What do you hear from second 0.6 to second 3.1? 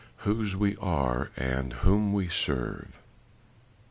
ARE AND WHOM WE SERVE.